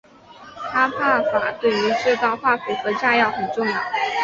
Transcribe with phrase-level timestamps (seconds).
[0.71, 0.99] 哈柏
[1.31, 3.79] 法对于制造化肥和炸药很重要。